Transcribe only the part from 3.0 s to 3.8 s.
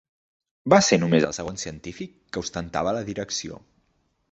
direcció.